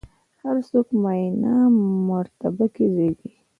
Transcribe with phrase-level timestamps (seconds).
[0.41, 1.53] هر څوک معینه
[2.09, 3.31] مرتبه کې زېږي.